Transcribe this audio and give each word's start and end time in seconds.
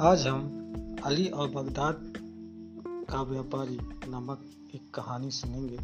आज 0.00 0.26
हम 0.26 1.00
अली 1.04 1.26
और 1.28 1.48
बगदाद 1.48 1.96
का 3.10 3.22
व्यापारी 3.22 3.78
नामक 4.10 4.40
एक 4.74 4.82
कहानी 4.94 5.30
सुनेंगे। 5.30 5.78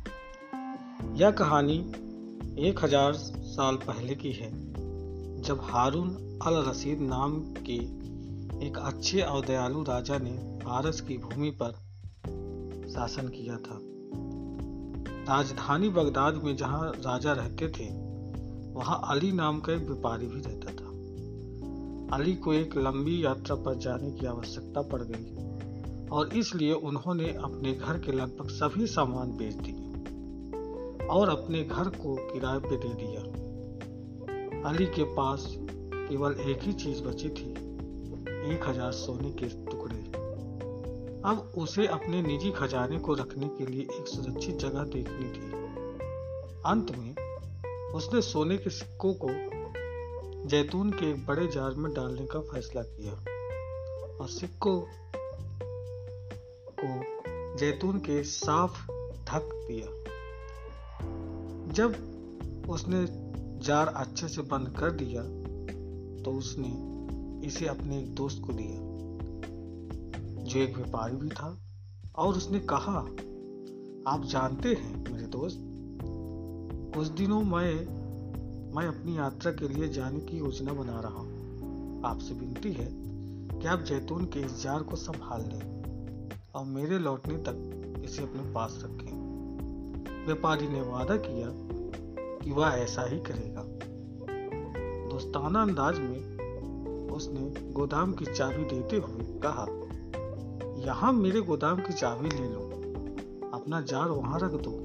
यह 1.22 1.30
कहानी 1.30 1.76
एक 2.68 2.84
हज़ार 2.84 3.12
साल 3.12 3.76
पहले 3.76 4.14
की 4.14 4.32
है, 4.32 4.50
जब 5.42 5.60
हारून 5.62 6.38
अल 6.46 6.54
रसीद 6.68 7.00
नाम 7.00 7.40
के 7.58 7.76
एक 8.66 8.78
अच्छे 8.78 9.20
और 9.22 9.46
दयालु 9.46 9.82
राजा 9.82 10.18
ने 10.18 10.60
फारस 10.64 11.00
की 11.00 11.18
भूमि 11.18 11.50
पर 11.50 11.72
शासन 12.88 13.28
किया 13.28 13.56
था। 13.56 13.78
राजधानी 15.34 15.88
बगदाद 15.88 16.34
में 16.34 16.56
जहाँ 16.56 16.90
राजा 16.90 17.32
रहते 17.32 17.68
थे, 17.68 17.90
वहाँ 18.72 19.00
अली 19.08 19.32
नाम 19.32 19.60
का 19.60 19.72
एक 19.72 19.82
व्यापारी 19.82 20.26
भी 20.26 20.40
रहता 20.40 20.55
अली 22.12 22.34
को 22.34 22.52
एक 22.52 22.76
लंबी 22.76 23.24
यात्रा 23.24 23.54
पर 23.56 23.74
जाने 23.74 24.10
की 24.10 24.26
आवश्यकता 24.26 24.82
पड़ 24.82 25.02
गई 25.02 26.08
और 26.08 26.28
इसलिए 26.32 26.72
उन्होंने 26.72 27.28
अपने 27.28 27.72
घर 27.72 27.98
के 27.98 28.12
लगभग 28.12 28.48
सभी 28.48 28.86
सामान 28.86 29.30
बेच 29.30 29.54
दिए 29.54 31.06
और 31.06 31.28
अपने 31.28 31.62
घर 31.64 31.88
को 31.88 32.14
किराए 32.32 32.58
पे 32.58 32.76
दे 32.76 32.92
दिया। 32.94 33.22
अली 34.70 34.86
के 34.86 35.04
पास 35.14 35.46
केवल 35.94 36.32
एक 36.32 36.62
ही 36.62 36.72
चीज़ 36.72 37.02
बची 37.02 37.28
थी, 37.28 37.50
एक 38.54 38.68
हज़ार 38.68 38.92
सोने 38.92 39.30
के 39.30 39.48
टुकड़े। 39.66 39.98
अब 41.30 41.52
उसे 41.58 41.86
अपने 41.86 42.22
निजी 42.22 42.50
खजाने 42.50 42.98
को 42.98 43.14
रखने 43.14 43.48
के 43.48 43.66
लिए 43.66 43.82
एक 43.82 44.06
सुरक्षित 44.06 44.58
जगह 44.58 44.84
देखनी 44.84 45.28
थी। 45.28 45.50
अंत 46.66 46.96
में 46.98 47.14
उसने 47.94 48.20
सोने 48.20 48.56
के 48.56 48.70
सिक्कों 48.70 49.14
को 49.14 49.28
जैतून 50.46 50.90
के 50.90 51.10
एक 51.10 51.26
बड़े 51.26 51.46
जार 51.46 51.74
में 51.74 51.92
डालने 51.94 52.24
का 52.26 52.40
फैसला 52.40 52.82
किया 52.82 53.12
और 54.20 54.28
सिक्कों 54.28 54.80
को 56.80 57.56
जैतून 57.58 57.98
के 57.98 58.22
साफ़ 58.24 58.76
ढक 59.24 59.48
दिया। 59.68 59.86
जब 61.72 62.66
उसने 62.68 63.04
जार 63.66 63.86
अच्छे 63.96 64.28
से 64.28 64.42
बंद 64.42 64.68
कर 64.78 64.90
दिया 64.90 65.22
तो 66.22 66.32
उसने 66.32 66.70
इसे 67.46 67.66
अपने 67.66 67.98
एक 67.98 68.14
दोस्त 68.14 68.42
को 68.46 68.52
दिया, 68.52 68.78
जो 70.44 70.60
एक 70.60 70.76
व्यापारी 70.76 71.16
भी 71.16 71.28
था, 71.28 71.56
और 72.16 72.36
उसने 72.36 72.60
कहा, 72.60 72.98
आप 74.12 74.24
जानते 74.24 74.68
हैं 74.68 75.12
मेरे 75.12 75.26
दोस्त 75.26 75.58
कुछ 76.94 77.08
दिनों 77.08 77.42
मैं 77.42 78.05
मैं 78.76 78.86
अपनी 78.86 79.16
यात्रा 79.18 79.50
के 79.52 79.68
लिए 79.68 79.88
जाने 79.88 80.20
की 80.20 80.38
योजना 80.38 80.72
बना 80.72 81.00
रहा 81.00 81.18
हूँ। 81.18 82.02
आपसे 82.04 82.34
विनती 82.34 82.72
है 82.72 82.88
कि 83.60 83.68
आप 83.68 83.80
जैतून 83.80 84.24
के 84.24 84.40
इस 84.40 84.62
जार 84.62 84.82
को 84.82 84.96
संभाल 84.96 85.40
लें 85.42 86.32
और 86.54 86.64
मेरे 86.64 86.98
लौटने 86.98 87.36
तक 87.36 88.02
इसे 88.04 88.22
अपने 88.22 88.52
पास 88.52 88.78
रखें। 88.84 90.26
व्यापारी 90.26 90.68
ने 90.68 90.80
वादा 90.80 91.16
किया 91.16 91.48
कि 92.44 92.50
वह 92.50 92.66
ऐसा 92.66 93.02
ही 93.02 93.18
करेगा। 93.20 93.62
दोस्ताना 95.08 95.62
अंदाज 95.62 95.98
में 95.98 97.08
उसने 97.10 97.72
गोदाम 97.72 98.12
की 98.12 98.24
चाबी 98.24 98.64
देते 98.64 98.96
हुए 98.96 99.40
कहा, 99.46 99.66
यहाँ 100.86 101.12
मेरे 101.12 101.40
गोदाम 101.40 101.80
की 101.80 101.92
चाबी 101.92 102.28
ले 102.28 102.48
लो। 102.48 102.60
अपना 103.54 103.80
जार 103.80 104.08
वहाँ 104.08 104.40
रख 104.40 104.52
दो, 104.52 104.78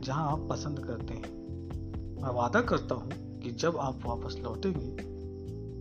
जहाँ 0.00 0.32
आप 0.32 0.48
पसंद 0.50 0.78
करते 0.78 1.14
हैं। 1.14 1.35
मैं 2.26 2.32
वादा 2.34 2.60
करता 2.60 2.94
हूँ 2.94 3.40
कि 3.40 3.50
जब 3.52 3.76
आप 3.76 4.00
वापस 4.06 4.36
लौटेंगे 4.38 5.02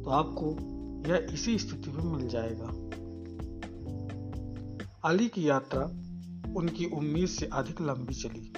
तो 0.04 0.10
आपको 0.10 0.50
यह 1.10 1.28
इसी 1.34 1.58
स्थिति 1.60 1.92
में 1.92 2.04
मिल 2.04 2.28
जाएगा। 2.28 2.68
अली 5.10 5.28
की 5.28 5.48
यात्रा 5.50 5.82
उनकी 6.56 6.86
उम्मीद 6.86 7.28
से 7.28 7.46
अधिक 7.54 7.82
लंबी 7.82 8.14
चली। 8.14 8.54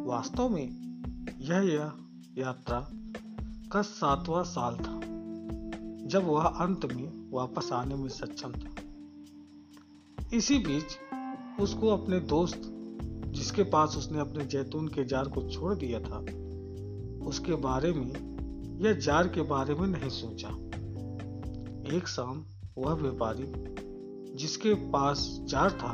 वास्तव 0.00 0.48
में 0.48 0.66
यह 1.40 1.70
यह 1.70 1.92
यात्रा 2.38 2.80
का 3.72 3.82
सातवां 3.82 4.42
साल 4.44 4.76
था, 4.76 4.98
जब 6.08 6.26
वह 6.26 6.44
अंत 6.44 6.84
में 6.84 7.30
वापस 7.32 7.72
आने 7.72 7.94
में 7.94 8.08
सक्षम 8.08 8.52
था। 8.52 8.70
इसी 10.36 10.58
बीच 10.58 10.98
उसको 11.60 11.88
अपने 11.88 12.20
दोस्त, 12.20 12.62
जिसके 13.26 13.62
पास 13.62 13.96
उसने 13.96 14.20
अपने 14.20 14.44
जैतून 14.46 14.88
के 14.88 15.04
जार 15.04 15.28
को 15.28 15.48
छोड़ 15.50 15.74
दिया 15.74 16.00
था 16.00 16.24
उसके 17.26 17.54
बारे 17.54 17.92
में 17.92 18.30
या 18.82 18.92
जार 18.92 19.28
के 19.28 19.42
बारे 19.42 19.74
में 19.74 19.88
नहीं 19.88 20.10
सोचा। 20.10 20.48
एक 21.96 22.08
शाम 22.08 22.44
वह 22.78 22.94
व्यापारी, 22.94 23.52
जिसके 24.36 24.74
पास 24.74 25.40
जार 25.42 25.70
था, 25.70 25.90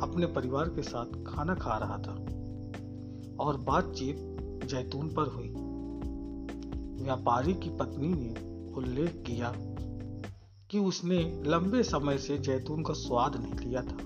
अपने 0.00 0.26
परिवार 0.26 0.68
के 0.68 0.82
साथ 0.82 1.06
खाना 1.06 1.54
खा 1.54 1.78
रहा 1.78 1.98
था 1.98 2.12
और 3.44 3.56
बातचीत 3.56 4.16
जैतून 4.64 5.08
पर 5.08 5.22
हुई। 5.22 5.54
व्यापारी 7.04 7.54
की 7.54 7.70
पत्नी 7.70 8.08
ने 8.08 8.34
उल्लेख 8.74 9.24
किया 9.26 9.54
कि 10.70 10.78
उसने 10.78 11.42
लंबे 11.46 11.82
समय 11.82 12.18
से 12.18 12.38
जैतून 12.38 12.82
का 12.82 12.92
स्वाद 12.92 13.36
नहीं 13.36 13.68
लिया 13.68 13.82
था। 13.82 13.96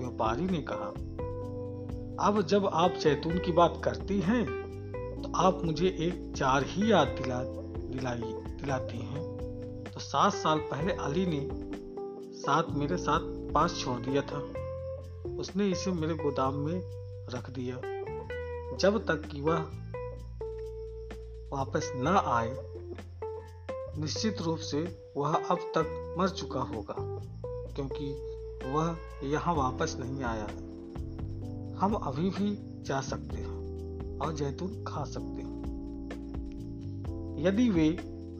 व्यापारी 0.00 0.46
ने 0.46 0.64
कहा, 0.70 0.88
अब 2.28 2.42
जब 2.42 2.66
आप 2.66 2.90
जैतून 2.90 3.38
की 3.38 3.52
बात 3.52 3.80
करती 3.84 4.20
हैं 4.20 4.65
आप 5.36 5.64
मुझे 5.64 5.86
एक 5.86 6.32
चार 6.36 6.64
ही 6.66 6.92
याद 6.92 7.08
दिला, 7.08 7.42
दिलाई, 7.88 8.20
दिलाती 8.54 8.98
हैं। 8.98 9.36
तो 9.94 10.00
सात 10.00 10.34
साल 10.34 10.58
पहले 10.58 10.92
अली 10.92 11.26
ने 11.26 11.50
साथ 12.38 12.62
मेरे 12.70 12.96
साथ 12.96 13.20
पास 13.22 13.76
छोड़ 13.78 14.00
दिया 14.00 14.22
था। 14.22 14.38
उसने 15.36 15.68
इसे 15.70 15.92
मेरे 15.92 16.14
गोदाम 16.14 16.54
में 16.54 16.80
रख 17.34 17.50
दिया। 17.50 17.76
जब 18.76 19.06
तक 19.06 19.28
कि 19.28 19.40
वह 19.40 19.58
वापस 21.58 21.92
न 21.96 22.22
आए, 22.26 22.56
निश्चित 24.00 24.42
रूप 24.42 24.58
से 24.58 25.12
वह 25.16 25.34
अब 25.34 25.58
तक 25.58 26.16
मर 26.18 26.28
चुका 26.28 26.60
होगा, 26.60 26.96
क्योंकि 27.46 28.06
वह 28.70 28.96
यहाँ 29.24 29.54
वापस 29.54 29.96
नहीं 30.00 30.22
आया। 30.22 30.46
हम 31.80 31.94
अभी 31.94 32.30
भी 32.30 32.58
जा 32.82 33.00
सकते 33.00 33.36
हैं। 33.36 33.55
और 34.22 34.34
जैतून 34.34 34.84
खा 34.84 35.04
सकते 35.04 35.42
हो। 35.42 35.56
यदि 37.38 37.70
वे 37.70 37.88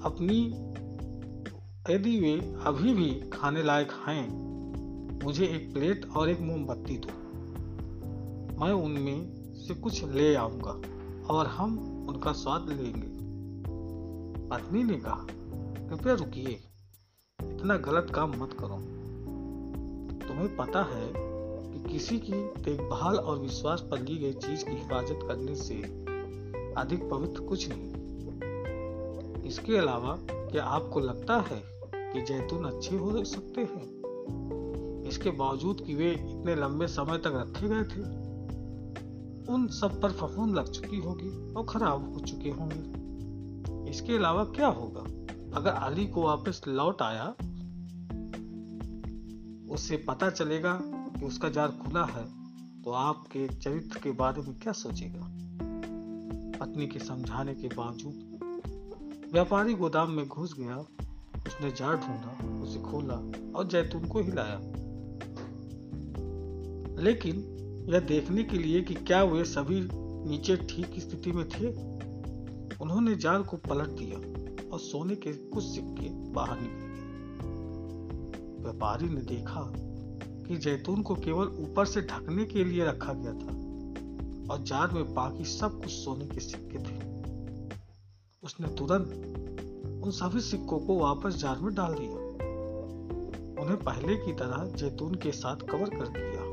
अपनी, 0.05 0.47
यदि 1.95 2.21
वे 2.21 2.55
अभी 2.65 2.95
भी 2.95 3.31
खाने 3.33 3.63
लायक 3.63 3.89
हैं, 3.91 4.47
मुझे 5.25 5.47
एक 5.47 5.73
प्लेट 5.73 6.07
और 6.17 6.31
एक 6.31 6.41
मोमबत्ती 6.41 6.99
दो। 6.99 7.09
मैं 8.65 8.73
उनमें 8.73 9.33
से 9.55 9.75
कुछ 9.75 10.05
ले 10.05 10.35
आऊँगा 10.35 10.81
और 11.35 11.47
हम 11.47 11.79
उनका 12.09 12.33
स्वाद 12.33 12.69
लेंगे। 12.69 13.17
पत्नी 14.49 14.85
ने 14.85 14.95
कहा, 14.95 15.27
कृपया 15.89 16.15
रुकिए, 16.15 16.61
इतना 17.43 17.77
गलत 17.77 18.07
काम 18.15 18.31
मत 18.31 18.53
करो। 18.53 18.77
तुम्हें 20.29 20.57
पता 20.57 20.83
है 20.83 21.26
किसी 21.93 22.19
की 22.19 22.33
देखभाल 22.33 23.17
और 23.17 23.39
विश्वास 23.39 23.81
पर 23.91 23.99
ली 24.01 24.19
गई 24.19 24.33
चीज़ 24.33 24.65
की 24.65 24.71
हिफाजत 24.71 25.19
करने 25.23 25.55
से 25.55 25.75
अधिक 26.77 27.11
पवित्र 27.11 27.41
कुछ 27.41 27.69
नहीं। 27.73 27.97
इसके 29.43 29.77
अलावा, 29.77 30.19
क्या 30.31 30.65
आपको 30.65 31.01
लगता 31.01 31.41
है 31.41 31.63
कि 32.13 32.23
जैतून 32.23 32.65
अच्छे 32.65 32.97
हो 32.97 33.25
सकते 33.25 33.61
हैं? 33.61 33.97
इसके 35.09 35.31
बावजूद 35.31 35.81
कि 35.81 35.95
वे 35.95 36.13
इतने 36.13 36.55
लंबे 36.55 36.87
समय 36.87 37.19
तक 37.19 37.27
रखे 37.27 37.69
गए 37.69 37.83
थे, 37.83 38.27
उन 39.53 39.69
सब 39.69 40.01
पर 40.03 40.11
फफूंद 40.13 40.55
लग 40.55 40.71
चुकी 40.71 40.97
होगी 40.97 41.55
और 41.55 41.67
खराब 41.67 42.15
हो 42.15 42.21
चुके 42.21 42.51
होंगे। 42.51 43.07
इसके 43.91 44.17
अलावा 44.17 44.45
क्या 44.45 44.67
होगा? 44.67 45.01
अगर 45.57 45.71
अली 45.71 46.07
को 46.07 46.23
वापस 46.23 46.63
लौट 46.69 47.03
आया 47.03 47.35
उससे 49.71 49.97
पता 49.97 50.31
चलेगा 50.31 50.96
कि 51.19 51.27
उसका 51.27 51.49
जार 51.49 51.69
खुला 51.69 52.05
है 52.05 52.25
तो 52.83 52.91
आपके 52.91 53.49
चरित्र 53.49 53.99
के 53.99 54.11
बारे 54.11 54.43
में 54.43 54.59
क्या 54.61 54.73
सोचेगा? 54.73 55.29
पत्नी 56.61 56.87
के 56.87 56.99
समझाने 56.99 57.55
के 57.55 57.69
बावजूद, 57.69 58.23
व्यापारी 59.33 59.75
गोदाम 59.75 60.11
में 60.11 60.29
घुस 60.29 60.55
गया, 60.59 60.77
उसने 61.47 61.71
जार 61.71 61.97
ढूंढा, 61.97 62.63
उसे 62.63 62.81
खोला 62.81 63.15
और 63.59 63.69
जैतून 63.69 64.09
को 64.09 64.21
हिलाया। 64.21 64.61
लेकिन 67.03 67.37
यह 67.89 68.01
देखने 68.01 68.43
के 68.43 68.59
लिए 68.59 68.83
कि 68.83 68.95
क्या 68.95 69.23
वे 69.25 69.45
सभी 69.45 69.89
नीचे 70.29 70.57
ठीक 70.57 70.87
स्थिति 70.99 71.33
में 71.33 71.49
थे, 71.49 71.69
उन्होंने 72.77 73.15
जार 73.15 73.43
को 73.43 73.57
पलट 73.57 73.89
दिया 73.89 74.19
और 74.73 74.79
सोने 74.79 75.17
के 75.17 75.33
कुछ 75.33 75.65
सिक्के 75.65 76.09
बाहर 76.33 76.61
निकल 76.61 76.87
गए। 76.87 77.03
व्यापारी 78.63 79.09
ने 79.09 79.21
देखा 79.21 79.73
कि 80.47 80.57
जैतून 80.57 81.03
को 81.03 81.15
केवल 81.15 81.49
ऊपर 81.61 81.87
से 81.87 82.01
ढकने 82.01 82.45
के 82.45 82.65
लिए 82.65 82.85
रखा 82.85 83.13
गया 83.13 83.33
था 83.33 84.53
और 84.53 84.63
जार 84.63 84.91
में 84.91 85.15
बाकी 85.15 85.45
सब 85.45 85.81
कुछ 85.81 85.91
सोने 85.91 86.27
के 86.27 86.41
सिक्के 86.41 86.79
थे। 86.79 86.99
उसने 88.43 88.69
तुरंत 88.69 90.05
उन 90.05 90.11
सभी 90.11 90.41
सिक्कों 90.41 90.79
को 90.79 90.99
वापस 90.99 91.37
जार 91.37 91.59
में 91.59 91.75
डाल 91.75 91.95
दिया। 91.95 92.25
उन्हें 93.63 93.77
पहले 93.77 94.17
की 94.17 94.33
तरह 94.33 94.71
जैतून 94.77 95.15
के 95.15 95.33
साथ 95.33 95.67
कवर 95.71 95.91
कर 95.91 96.09
दिया 96.09 96.45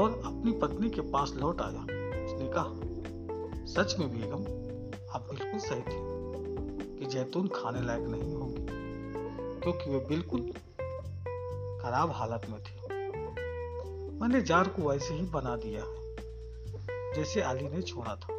और 0.00 0.20
अपनी 0.26 0.52
पत्नी 0.52 0.90
के 0.90 1.00
पास 1.10 1.32
लौट 1.36 1.60
आया। 1.60 1.82
उसने 2.24 2.48
कहा, 2.48 2.72
सच 3.66 3.94
में 3.98 4.08
बेगम, 4.10 4.42
आप 5.14 5.28
बिल्कुल 5.30 5.60
सही 5.60 5.80
थे 5.80 6.98
कि 6.98 7.06
जैतून 7.06 7.48
खाने 7.54 7.86
लायक 7.86 8.08
नहीं 8.08 8.34
होंगे, 8.34 8.66
क्योंकि 9.60 9.90
वे 9.90 9.98
बिल्कुल 10.08 10.50
खराब 11.88 12.10
हालत 12.10 12.42
में 12.50 12.58
थे। 12.60 12.74
मैंने 14.20 14.40
जार 14.40 14.68
को 14.68 14.88
वैसे 14.88 15.14
ही 15.14 15.22
बना 15.26 15.54
दिया 15.56 15.82
है 15.82 17.14
जैसे 17.14 17.40
अली 17.40 17.68
ने 17.68 17.80
छोड़ा 17.82 18.14
था। 18.14 18.34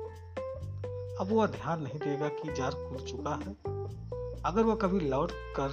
अब 1.20 1.30
वह 1.32 1.48
ध्यान 1.48 1.82
नहीं 1.84 2.00
देगा 2.00 2.28
कि 2.28 2.54
जार 2.54 2.72
खुल 2.72 3.00
चुका 3.06 3.34
है। 3.36 3.54
अगर 4.46 4.64
वह 4.64 4.76
कभी 4.76 5.00
लौट 5.00 5.32
कर 5.58 5.72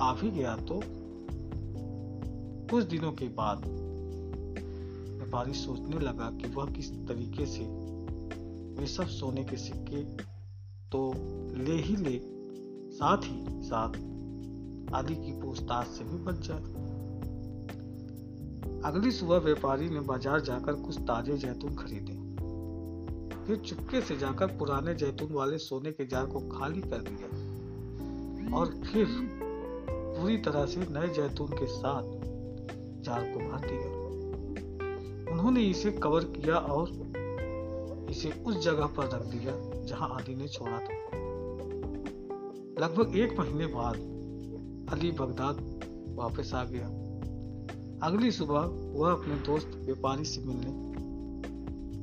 आ 0.00 0.12
भी 0.14 0.30
गया 0.30 0.56
तो 0.62 0.80
कुछ 2.70 2.84
दिनों 2.84 3.12
के 3.12 3.28
बाद 3.38 3.64
व्यापारी 5.12 5.54
सोचने 5.54 5.98
लगा 5.98 6.30
कि 6.32 6.50
वह 6.50 6.72
किस 6.72 6.90
तरीके 7.08 7.46
से 7.46 7.64
वे 8.80 8.86
सब 8.86 9.06
सोने 9.10 9.44
के 9.44 9.56
सिक्के 9.56 10.02
तो 10.90 11.12
ले 11.64 11.76
ही 11.82 11.96
ले, 11.96 12.18
साथ 12.92 13.18
ही 13.24 13.62
साथ 13.62 13.92
आदि 14.94 15.14
की 15.16 15.32
पूछताछ 15.42 15.86
से 15.86 16.04
भी 16.04 16.18
बच 16.24 16.46
जाए। 16.48 16.92
अगली 18.84 19.10
सुबह 19.10 19.38
व्यापारी 19.38 19.88
ने 19.88 20.00
बाज़ार 20.00 20.40
जाकर 20.40 20.72
कुछ 20.72 20.98
ताजे 20.98 21.36
जैतून 21.36 21.74
खरीदे। 21.74 22.14
फिर 23.46 23.56
चुपके 23.56 24.00
से 24.00 24.16
जाकर 24.16 24.46
पुराने 24.46 24.94
जैतून 24.94 25.32
वाले 25.32 25.58
सोने 25.58 25.92
के 25.92 26.06
जार 26.06 26.26
को 26.26 26.40
खाली 26.48 26.80
कर 26.80 26.98
दिया 26.98 28.56
और 28.56 28.66
फिर 28.66 29.06
पूरी 29.88 30.36
तरह 30.36 30.66
से 30.66 30.80
नए 30.80 31.08
जैतून 31.08 31.48
के 31.48 31.66
साथ 31.66 32.02
जार 33.04 33.22
को 33.32 33.38
भर 33.40 33.66
दिया। 33.66 35.32
उन्होंने 35.32 35.62
इसे 35.62 35.90
कवर 35.90 36.24
किया 36.24 36.56
और 36.56 36.90
इसे 38.10 38.30
उस 38.46 38.64
जगह 38.64 38.86
पर 38.86 39.04
रख 39.04 39.22
दिया 39.22 39.52
जहाँ 39.84 40.08
आदि 40.08 40.34
ने 40.34 40.48
छोड़ा 40.48 40.78
था। 40.78 40.94
लगभग 42.80 43.16
एक 43.16 43.38
महीने 43.38 43.66
बाद 43.66 43.96
अली 44.92 45.10
बगदाद 45.10 45.56
वापस 46.16 46.52
आ 46.54 46.64
गया। 46.64 47.03
अगली 48.04 48.30
सुबह 48.30 48.60
वह 48.98 49.12
अपने 49.12 49.34
दोस्त 49.34 49.70
व्यापारी 49.74 50.24
से 50.24 50.40
मिलने 50.40 50.72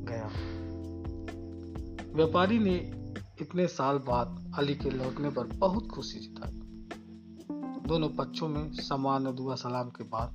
गया। 0.06 0.30
व्यापारी 2.16 2.60
ने 2.60 2.76
इतने 3.42 3.68
साल 3.68 3.98
बाद 3.98 4.54
अली 4.58 4.76
के 4.76 4.90
लौटने 4.90 5.30
पर 5.30 5.48
बहुत 5.48 5.88
खुशी 5.88 6.20
जताई। 6.20 6.52
दोनों 7.88 8.10
पक्षों 8.10 8.48
में 8.48 8.74
समान 8.74 9.24
दुआ 9.36 9.56
सलाम 9.56 9.90
के 9.90 10.04
बाद 10.04 10.30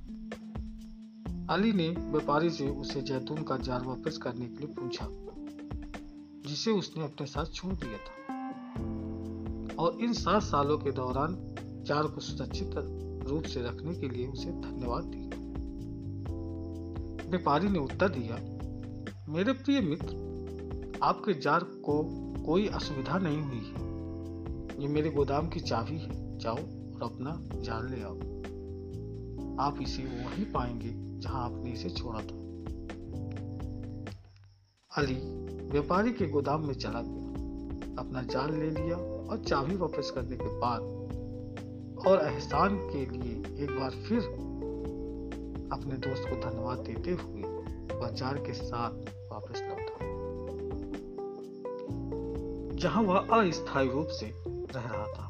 अली 1.49 1.73
ने 1.73 1.89
व्यापारी 1.89 2.49
से 2.49 2.69
उसे 2.69 3.01
जैतून 3.01 3.43
का 3.43 3.57
जार 3.57 3.83
वापस 3.83 4.17
करने 4.17 4.45
के 4.45 4.65
लिए 4.65 4.67
पूछा, 4.67 5.07
जिसे 6.49 6.71
उसने 6.71 7.03
अपने 7.03 7.27
साथ 7.27 7.45
छोड़ 7.45 7.73
दिया 7.73 7.97
था। 7.97 8.13
और 9.75 9.97
इन 10.01 10.13
सात 10.13 10.43
सालों 10.43 10.77
के 10.77 10.91
दौरान 10.91 11.35
जार 11.87 12.03
को 12.03 12.21
सुरक्षित 12.21 12.71
रूप 13.27 13.43
से 13.43 13.61
रखने 13.61 13.95
के 13.95 14.09
लिए 14.09 14.27
उसे 14.27 14.51
धन्यवाद 14.51 15.03
दिया। 15.03 15.46
व्यापारी 17.27 17.69
ने 17.69 17.79
उत्तर 17.79 18.09
दिया, 18.09 18.35
मेरे 19.31 19.53
प्रिय 19.53 19.81
मित्र, 19.81 20.27
आपके 21.03 21.33
जार 21.33 21.63
को 21.63 22.03
कोई 22.45 22.67
असुविधा 22.67 23.17
नहीं 23.17 23.41
हुई 23.41 23.57
है। 23.57 23.87
ये 24.81 24.87
मेरे 24.87 25.09
गोदाम 25.09 25.49
की 25.49 25.59
चाबी 25.59 25.97
है। 25.97 26.37
जाओ 26.37 26.55
और 26.55 26.99
अपना 27.03 27.61
जार 27.61 27.89
ले 27.89 28.01
आओ। 28.01 28.15
आप 29.67 29.81
इसे 29.81 30.03
वहीं 30.03 30.45
पाएँगे 30.45 31.19
जहाँ 31.19 31.45
आपने 31.45 31.71
इसे 31.71 31.89
छोड़ा 31.89 32.19
था। 32.19 32.47
अली 34.97 35.15
व्यापारी 35.67 36.11
के 36.11 36.27
गोदाम 36.27 36.67
में 36.67 36.73
चला 36.73 37.01
गया। 37.05 37.27
अपना 37.99 38.21
जाल 38.21 38.53
ले 38.53 38.69
लिया 38.69 38.97
और 38.97 39.43
चाबी 39.43 39.75
वापस 39.75 40.11
करने 40.15 40.35
के 40.35 40.59
बाद 40.59 40.81
और 42.07 42.19
एहसान 42.27 42.77
के 42.77 43.05
लिए 43.05 43.63
एक 43.63 43.79
बार 43.79 43.91
फिर 43.91 44.46
अपने 45.71 45.97
दोस्त 45.97 46.23
को 46.29 46.35
धन्यवाद 46.41 46.79
देते 46.79 47.11
हुए 47.11 47.41
वह 47.95 48.09
जार 48.11 48.37
के 48.37 48.53
साथ 48.53 48.91
वापस 49.31 49.61
लौटा। 49.61 49.95
जहाँ 52.77 53.03
वह 53.03 53.17
अस्थायी 53.17 53.89
रूप 53.89 54.07
से 54.09 54.25
रह 54.45 54.81
रहा 54.81 55.05
था, 55.07 55.29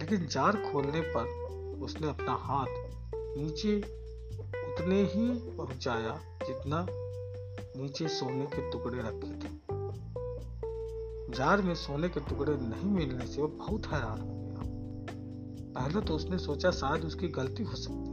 लेकिन 0.00 0.26
जार 0.26 0.56
खोलने 0.72 1.00
पर 1.00 1.26
उसने 1.82 2.08
अपना 2.08 2.32
हाथ 2.40 2.66
नीचे 3.38 3.76
उतने 3.78 5.02
ही 5.04 5.28
पहुँचाया 5.56 6.18
जितना 6.46 6.86
नीचे 7.76 8.08
सोने 8.08 8.46
के 8.46 8.70
टुकड़े 8.70 8.98
रखे 8.98 9.32
थे। 9.38 9.50
जार 11.36 11.62
में 11.62 11.74
सोने 11.74 12.08
के 12.08 12.20
टुकड़े 12.20 12.52
नहीं 12.52 12.90
मिलने 12.90 13.26
से 13.26 13.42
वह 13.42 13.48
बहुत 13.58 13.86
हैरान 13.86 14.20
हो 14.20 14.34
गया। 14.34 14.62
पहले 15.74 16.00
तो 16.00 16.14
उसने 16.14 16.38
सोचा 16.38 16.70
शायद 16.70 17.04
उसकी 17.04 17.28
गलती 17.28 17.62
हो 17.62 17.76
सकती 17.76 18.07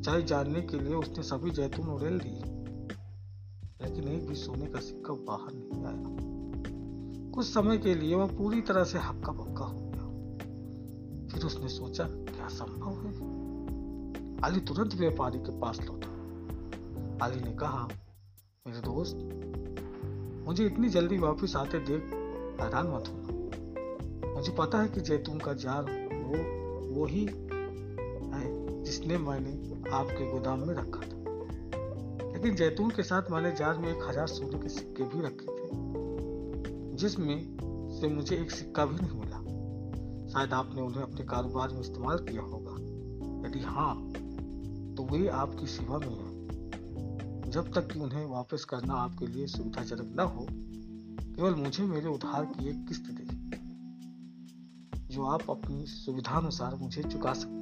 सच्चाई 0.00 0.22
जानने 0.22 0.60
के 0.60 0.78
लिए 0.78 0.94
उसने 0.94 1.22
सभी 1.22 1.50
जैतून 1.50 1.86
उड़ेल 1.86 2.18
दिए। 2.18 2.42
लेकिन 3.82 4.08
एक 4.08 4.28
भी 4.28 4.34
सोने 4.34 4.66
का 4.66 4.80
सिक्का 4.80 5.14
बाहर 5.14 5.52
नहीं 5.54 5.84
आया। 5.84 6.04
कुछ 7.30 7.46
समय 7.46 7.78
के 7.78 7.94
लिए 7.94 8.14
वह 8.14 8.26
पूरी 8.26 8.60
तरह 8.60 8.84
से 8.84 8.98
हक्का 8.98 9.32
पक्का 9.32 9.64
हो 9.64 9.78
गया। 9.80 10.02
फिर 11.28 11.46
उसने 11.46 11.68
सोचा, 11.68 12.04
क्या 12.04 12.48
संभव 12.48 12.90
है? 12.90 13.12
अली 14.42 14.60
तुरंत 14.60 14.94
व्यापारी 14.94 15.38
के 15.38 15.58
पास 15.58 15.80
लौटा। 15.80 16.08
अली 17.26 17.40
ने 17.40 17.52
कहा, 17.52 17.88
मेरे 18.66 18.80
दोस्त, 18.80 19.16
मुझे 20.46 20.66
इतनी 20.66 20.88
जल्दी 20.88 21.18
वापस 21.18 21.56
आते 21.56 21.78
देख 21.78 22.02
हैरान 22.60 22.86
मत 22.86 23.04
होना। 23.08 24.34
मुझे 24.34 24.52
पता 24.52 24.82
है 24.82 24.88
कि 24.88 25.00
जैतून 25.00 25.38
का 25.38 25.52
जार, 25.52 25.82
वो 26.12 26.60
वो 26.94 27.06
ही 27.06 27.49
जिसने 28.90 29.18
मैंने 29.18 29.50
आपके 29.90 30.30
गोदाम 30.32 30.60
में 30.60 30.74
रखा 30.74 31.00
था। 31.00 31.16
लेकिन 32.32 32.54
जैतून 32.54 32.90
के 32.90 33.02
साथ 33.02 33.30
मैंने 33.30 33.52
जार 33.52 33.78
में 33.78 33.88
एक 33.88 34.02
हज़ार 34.08 34.26
सोने 34.26 34.58
के 34.58 34.68
सिक्के 34.68 35.02
भी 35.02 35.20
रखे 35.20 35.46
थे, 35.46 35.68
जिसमें 36.96 37.56
से 38.00 38.08
मुझे 38.08 38.36
एक 38.36 38.50
सिक्का 38.50 38.86
भी 38.86 38.96
नहीं 38.96 39.18
मिला। 39.20 39.38
शायद 40.28 40.52
आपने 40.52 40.82
उन्हें 40.82 41.02
अपने 41.02 41.24
कारोबार 41.24 41.68
में 41.68 41.80
इस्तेमाल 41.80 42.18
किया 42.18 42.42
होगा। 42.42 42.74
यदि 43.48 43.60
हाँ 43.60 43.94
तो 44.96 45.06
वे 45.12 45.28
आपकी 45.28 45.66
सेवा 45.66 45.98
में 45.98 46.08
है। 46.08 47.50
जब 47.50 47.72
तक 47.72 47.92
कि 47.92 48.00
उन्हें 48.00 48.24
वापस 48.26 48.64
करना 48.64 48.94
आपके 48.94 49.26
लिए 49.26 49.46
सुविधाजनक 49.46 50.12
न 50.16 50.20
हो, 50.20 50.46
केवल 51.36 51.54
मुझे 51.54 51.84
मेरे 51.84 52.08
उधार 52.08 52.44
की 52.44 52.68
एक 52.68 52.86
किस्त 52.88 53.04
दे। 53.10 53.24
जो 55.14 55.26
आप 55.26 55.50
अपनी 55.50 55.86
सुविधानुसार 55.86 56.74
मुझे 56.74 57.02
चुका 57.02 57.32
सकते 57.32 57.59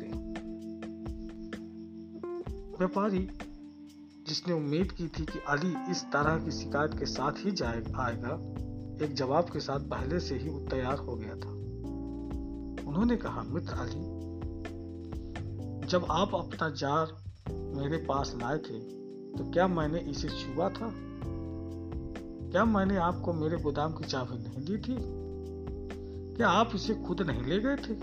व्यापारी, 2.78 3.28
जिसने 4.28 4.54
उम्मीद 4.54 4.92
की 4.92 5.06
थी 5.08 5.24
कि 5.24 5.38
अली 5.48 5.90
इस 5.90 6.02
तरह 6.04 6.44
की 6.44 6.50
शिकायत 6.50 6.98
के 6.98 7.06
साथ 7.06 7.32
ही 7.38 7.50
जाए, 7.50 7.82
आएगा, 7.98 8.34
एक 9.04 9.14
जवाब 9.14 9.44
के 9.44 9.60
साथ 9.60 9.80
पहले 9.80 10.20
से 10.20 10.34
ही 10.34 10.50
तैयार 10.66 10.98
हो 10.98 11.14
गया 11.14 11.34
था। 11.34 11.50
उन्होंने 12.88 13.16
कहा, 13.16 13.42
मित्र 13.42 13.74
अली, 13.74 14.18
जब 15.86 16.06
आप 16.10 16.34
अपना 16.34 16.70
जार 16.70 17.16
मेरे 17.52 17.96
पास 17.96 18.32
लाए 18.36 18.58
थे 18.58 18.78
तो 19.28 19.50
क्या 19.50 19.68
मैंने 19.68 19.98
इसे 19.98 20.28
छुआ 20.28 20.68
था? 20.68 20.92
क्या 22.50 22.64
मैंने 22.64 22.96
आपको 22.96 23.32
मेरे 23.32 23.56
गोदाम 23.56 23.92
की 23.92 24.04
चाबी 24.04 24.38
नहीं 24.38 24.64
दी 24.64 24.78
थी? 24.78 24.96
क्या 26.36 26.48
आप 26.48 26.70
इसे 26.74 26.94
खुद 26.94 27.22
नहीं 27.22 27.42
ले 27.42 27.58
गए 27.58 27.76
थे? 27.76 27.94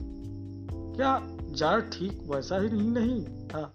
क्या 0.95 1.19
जार 1.51 1.81
ठीक 1.81 2.19
वैसा 2.31 2.57
ही 2.57 2.69
नहीं 2.69 2.89
नहीं 2.89 3.47
था? 3.47 3.73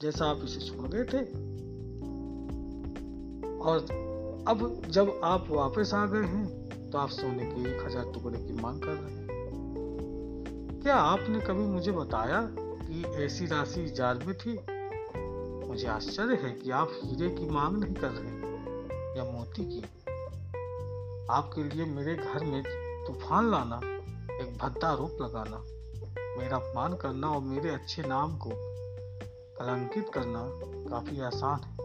जैसा 0.00 0.26
आप 0.26 0.40
इसे 0.44 0.60
छोड़ 0.60 0.86
गए 0.88 1.04
थे। 1.04 1.20
और 3.60 3.78
अब 4.48 4.82
जब 4.88 5.20
आप 5.24 5.46
वापस 5.50 5.92
आ 5.94 6.04
गए 6.06 6.26
हैं 6.26 6.90
तो 6.90 6.98
आप 6.98 7.08
सोने 7.08 7.44
के 7.44 7.60
एक 7.70 7.84
हज़ार 7.86 8.10
टुकड़े 8.14 8.38
की 8.38 8.52
मांग 8.52 8.80
कर 8.82 8.92
रहे 8.92 9.14
हैं। 9.14 9.26
क्या 10.82 10.94
आपने 10.94 11.40
कभी 11.40 11.64
मुझे 11.66 11.92
बताया 11.92 12.40
कि 12.52 13.04
ऐसी 13.24 13.46
राशि 13.46 13.86
जार 13.90 14.18
में 14.26 14.34
थी? 14.34 14.58
मुझे 15.68 15.86
आश्चर्य 15.88 16.38
है 16.42 16.50
कि 16.52 16.70
आप 16.72 16.92
हीरे 16.94 17.30
की 17.30 17.48
मांग 17.50 17.76
नहीं 17.76 17.94
कर 17.94 18.10
रहे 18.10 19.18
या 19.18 19.24
मोती 19.32 19.64
की। 19.64 19.82
आपके 21.30 21.64
लिए 21.64 21.84
मेरे 21.86 22.14
घर 22.16 22.44
में 22.44 22.62
तूफ़ान 23.06 23.50
लाना, 23.50 23.80
एक 24.36 24.56
भद्दा 24.58 24.94
रूप 24.94 25.18
लगाना, 25.22 25.64
मेरा 26.38 26.56
अपमान 26.56 26.96
करना 26.96 27.30
और 27.30 27.42
मेरे 27.44 27.70
अच्छे 27.70 28.02
नाम 28.02 28.38
को 28.38 28.65
कलंकित 29.58 30.08
करना 30.08 30.50
काफ़ी 30.90 31.20
आसान 31.20 31.60
है। 31.60 31.76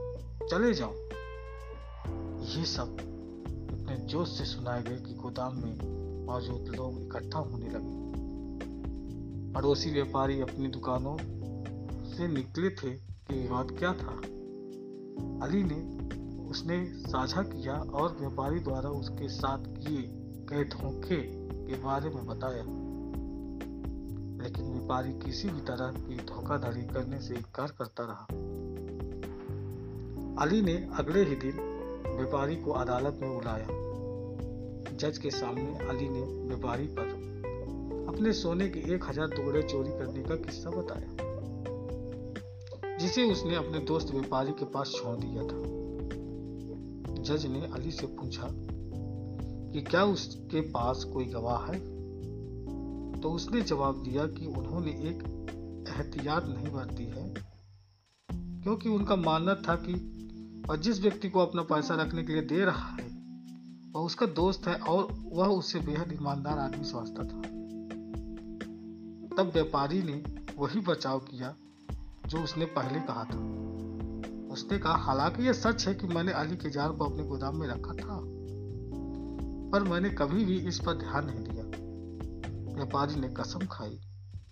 चले 0.47 0.73
जाओ। 0.73 0.93
ये 2.41 2.65
सब 2.65 2.97
इतने 3.73 3.97
जोश 3.97 4.37
से 4.37 4.45
सुनाए 4.45 4.83
गए 4.83 4.97
कि 4.97 5.13
गोदाम 5.13 5.55
में 5.55 6.01
मौजूद 6.25 6.75
लोग 6.75 7.01
इकट्ठा 7.01 7.39
होने 7.39 7.65
लगे। 7.69 8.01
पड़ोसी 9.53 9.91
व्यापारी 9.91 10.41
अपनी 10.41 10.67
दुकानों 10.67 11.17
से 12.13 12.27
निकले 12.27 12.69
थे 12.69 12.93
कि 12.93 13.41
विवाद 13.41 13.71
क्या 13.71 13.93
था। 13.93 14.21
अली 15.45 15.63
ने, 15.63 16.01
उसने 16.49 16.85
साझा 16.85 17.41
किया 17.41 17.73
और 17.73 18.17
व्यापारी 18.19 18.59
द्वारा 18.59 18.89
उसके 18.89 19.29
साथ 19.29 19.59
किए 19.59 20.03
गए 20.45 20.63
धोखे 20.63 21.21
के 21.67 21.83
बारे 21.83 22.09
में 22.09 22.25
बताया। 22.25 22.80
लेकिन 24.43 24.71
व्यापारी 24.71 25.11
किसी 25.19 25.49
भी 25.49 25.61
तरह 25.61 25.91
की 25.97 26.15
धोखाधड़ी 26.25 26.81
करने 26.83 27.19
से 27.19 27.33
इनकार 27.35 27.75
करता 27.79 28.03
रहा। 28.03 28.25
अली 30.43 30.61
ने 30.61 30.75
अगले 30.99 31.23
ही 31.23 31.35
दिन 31.35 31.59
व्यापारी 32.07 32.55
को 32.55 32.71
अदालत 32.71 33.19
में 33.21 33.33
बुलाया। 33.33 33.67
जज 34.97 35.17
के 35.17 35.29
सामने 35.31 35.87
अली 35.89 36.09
ने 36.09 36.21
व्यापारी 36.21 36.87
पर 36.89 37.19
अपने 38.09 38.33
सोने 38.33 38.69
के 38.69 38.79
एक 38.95 39.05
हज़ार 39.05 39.27
टुकड़े 39.27 39.61
चोरी 39.63 39.89
करने 39.89 40.23
का 40.23 40.35
किस्सा 40.35 40.69
बताया, 40.69 41.09
जिसे 42.97 43.29
उसने 43.31 43.55
अपने 43.55 43.79
दोस्त 43.79 44.11
व्यापारी 44.11 44.51
के 44.51 44.65
पास 44.65 44.91
छोड़ 44.95 45.15
दिया 45.15 45.43
था। 45.43 45.61
जज 47.23 47.45
ने 47.45 47.61
अली 47.73 47.91
से 47.91 48.07
पूछा 48.07 48.47
कि 49.73 49.81
क्या 49.81 50.03
उसके 50.05 50.61
पास 50.61 51.03
कोई 51.03 51.25
गवाह 51.25 51.65
है? 51.65 51.79
तो 53.21 53.29
उसने 53.29 53.61
जवाब 53.61 54.01
दिया 54.03 54.25
कि 54.27 54.45
उन्होंने 54.47 54.91
एक 54.91 55.23
एहतियात 55.89 56.45
नहीं 56.45 56.71
बरती 56.73 57.05
है, 57.05 57.33
क्योंकि 58.63 58.89
उनका 58.89 59.15
मानना 59.15 59.53
था 59.55 59.75
कि 59.75 59.93
और 60.69 60.77
जिस 60.77 61.01
व्यक्ति 61.01 61.29
को 61.29 61.39
अपना 61.39 61.61
पैसा 61.61 61.95
रखने 61.95 62.23
के 62.23 62.33
लिए 62.33 62.41
दे 62.41 62.65
रहा 62.65 62.89
है, 62.89 63.07
वह 63.91 64.01
उसका 64.01 64.25
दोस्त 64.25 64.67
है 64.67 64.75
और 64.75 65.07
वह 65.33 65.47
उससे 65.47 65.79
बेहद 65.79 66.11
ईमानदार 66.13 66.59
आदमी 66.59 66.83
समझता 66.83 67.23
था। 67.23 67.41
तब 69.35 69.51
व्यापारी 69.53 70.01
ने 70.03 70.23
वही 70.57 70.79
बचाव 70.79 71.19
किया 71.19 71.53
जो 72.27 72.43
उसने 72.43 72.65
पहले 72.65 72.99
कहा 72.99 73.23
था। 73.23 73.39
उसने 74.53 74.77
कहा, 74.79 74.95
हालाँकि 74.95 75.43
यह 75.43 75.53
सच 75.53 75.87
है 75.87 75.93
कि 75.95 76.07
मैंने 76.07 76.31
अली 76.31 76.55
के 76.57 76.69
जार 76.69 76.91
को 76.91 77.05
अपने 77.05 77.23
गोदाम 77.23 77.55
में 77.57 77.67
रखा 77.67 77.93
था, 77.93 78.19
पर 79.71 79.83
मैंने 79.83 80.09
कभी 80.09 80.45
भी 80.45 80.57
इस 80.67 80.79
पर 80.79 80.93
ध्यान 80.93 81.25
नहीं 81.25 81.39
दिया। 81.39 81.50
व्यापारी 82.81 83.15
ने 83.15 83.27
कसम 83.29 83.59
खाई 83.71 83.99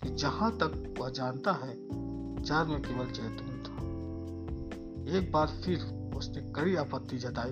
कि 0.04 0.10
जहाँ 0.10 0.52
तक 0.52 0.96
वह 1.00 1.10
जानता 1.10 1.52
है 1.52 1.74
जार 2.44 2.66
में 2.66 2.82
केवल 2.82 3.06
जैतून 3.06 3.56
था। 3.64 5.18
एक 5.18 5.32
बार 5.32 5.48
फिर 5.48 5.80
उसने 6.16 6.42
कड़ी 6.52 6.76
आपत्ति 6.76 7.18
जताई 7.18 7.52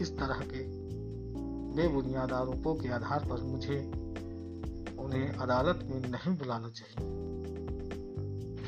इस 0.00 0.16
तरह 0.18 0.40
के। 0.40 0.62
बेबुनियाद 1.76 2.32
आरोपों 2.32 2.74
के 2.74 2.88
आधार 2.88 3.26
पर 3.30 3.42
मुझे 3.42 3.78
उन्हें 4.98 5.28
अदालत 5.28 5.88
में 5.90 6.00
नहीं 6.00 6.36
बुलाना 6.38 6.68
चाहिए। 6.68 7.08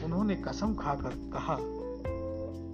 उन्होंने 0.05 0.35
कसम 0.35 0.75
खाकर 0.75 1.11
कहा 1.11 1.57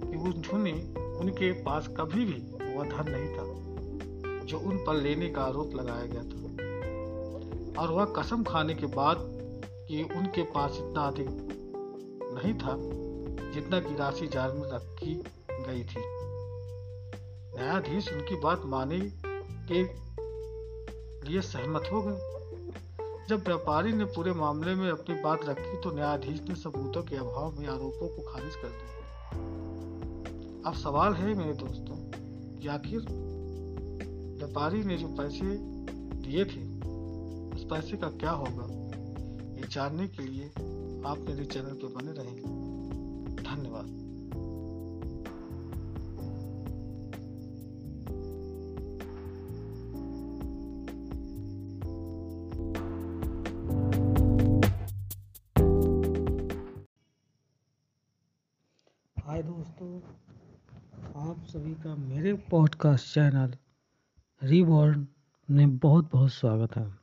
कि 0.09 0.17
उन्होंने 0.17 0.73
उनके 1.19 1.51
पास 1.51 1.87
कभी 1.87 2.25
भी 2.25 2.41
वह 2.75 2.85
धन 2.85 3.11
नहीं 3.11 3.29
था, 3.29 4.45
जो 4.45 4.59
उन 4.59 4.77
पर 4.77 4.95
लेने 4.95 5.29
का 5.29 5.41
आरोप 5.41 5.75
लगाया 5.75 6.05
गया 6.05 6.23
था। 6.23 6.52
और 7.79 7.91
वह 7.91 8.05
कसम 8.05 8.43
खाने 8.43 8.73
के 8.73 8.85
बाद 8.85 9.17
कि 9.87 10.03
उनके 10.03 10.43
पास 10.43 10.77
इतना 10.77 11.01
अधिक 11.01 11.27
नहीं 12.33 12.53
था 12.53 12.75
जितना 13.51 13.79
की 13.79 13.95
राशि 13.95 14.27
जार 14.27 14.51
में 14.51 14.69
रखी 14.69 15.15
गई 15.51 15.83
थी। 15.83 16.03
न्यायाधीश 17.55 18.13
उनकी 18.13 18.35
बात 18.35 18.61
माने 18.65 18.99
के 19.71 19.83
लिए 21.29 21.41
सहमत 21.41 21.89
हो 21.91 22.01
गए। 22.01 22.31
जब 23.29 23.43
व्यापारी 23.45 23.93
ने 23.93 24.05
पूरे 24.05 24.31
मामले 24.31 24.75
में 24.75 24.89
अपनी 24.91 25.21
बात 25.21 25.45
रखी 25.45 25.77
तो 25.81 25.91
न्यायाधीश 25.91 26.41
ने 26.49 26.55
सबूतों 26.55 27.03
के 27.03 27.15
अभाव 27.15 27.59
में 27.59 27.67
आरोपों 27.67 28.07
को 28.07 28.31
खारिज 28.33 28.55
कर 28.55 28.67
दिया। 28.67 28.93
अब 30.67 30.73
सवाल 30.73 31.13
है 31.13 31.33
मेरे 31.33 31.53
दोस्तों, 31.53 31.95
कि 32.59 32.67
आखिर 32.67 32.99
व्यापारी 34.37 34.83
ने 34.83 34.97
जो 34.97 35.07
पैसे 35.07 35.57
दिए 36.17 36.45
थे 36.45 36.72
पैसे 37.63 37.97
का 37.97 38.09
क्या 38.09 38.31
होगा? 38.31 38.65
ये 39.55 39.67
जानने 39.71 40.07
के 40.07 40.23
लिए 40.23 40.47
आप 41.09 41.17
मेरे 41.19 41.45
चैनल 41.45 41.73
पर 41.73 41.93
बने 41.95 42.11
रहेंगे 42.11 42.41
धन्यवाद। 43.43 44.01
हाय 59.25 59.43
दोस्तों, 59.43 60.01
आप 61.29 61.45
सभी 61.47 61.73
का 61.73 61.95
मेरे 61.95 62.33
पॉडकास्ट 62.33 63.13
चैनल 63.13 63.53
रीबॉर्न 64.43 65.07
में 65.49 65.77
बहुत 65.77 66.09
बहुत 66.11 66.31
स्वागत 66.31 66.75
है। 66.77 67.02